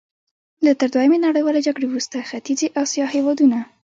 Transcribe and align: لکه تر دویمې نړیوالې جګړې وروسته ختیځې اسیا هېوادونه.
لکه 0.65 0.77
تر 0.81 0.87
دویمې 0.93 1.17
نړیوالې 1.27 1.65
جګړې 1.67 1.87
وروسته 1.89 2.27
ختیځې 2.29 2.67
اسیا 2.81 3.05
هېوادونه. 3.15 3.57